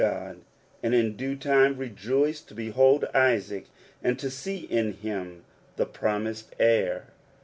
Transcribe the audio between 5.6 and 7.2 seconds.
the promised heir.